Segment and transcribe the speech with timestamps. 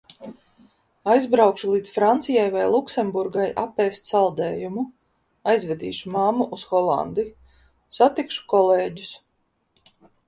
[1.15, 4.85] Aizbraukšu līdz Francijai vai Luksemburgai apēst saldējumu.
[5.53, 7.27] Aizvedīšu mammu uz Holandi.
[8.01, 9.13] Satikšu kolēģus.